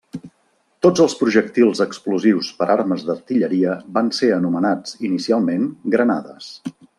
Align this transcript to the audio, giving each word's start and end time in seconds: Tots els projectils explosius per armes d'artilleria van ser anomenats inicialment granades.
Tots 0.85 1.01
els 1.03 1.15
projectils 1.19 1.81
explosius 1.85 2.49
per 2.61 2.69
armes 2.77 3.03
d'artilleria 3.09 3.75
van 3.99 4.11
ser 4.21 4.31
anomenats 4.39 4.97
inicialment 5.11 5.69
granades. 5.97 6.51